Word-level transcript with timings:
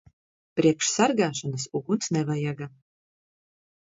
Priekš 0.59 0.87
sargāšanas 0.93 1.67
uguns 1.79 2.09
nevajaga. 2.17 2.71